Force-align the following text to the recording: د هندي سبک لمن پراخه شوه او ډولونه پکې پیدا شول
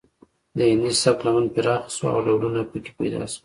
د 0.57 0.59
هندي 0.71 0.91
سبک 1.03 1.19
لمن 1.25 1.45
پراخه 1.53 1.89
شوه 1.95 2.09
او 2.13 2.19
ډولونه 2.25 2.59
پکې 2.71 2.91
پیدا 2.99 3.21
شول 3.31 3.39